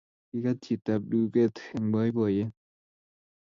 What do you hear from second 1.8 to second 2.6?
boiboiyet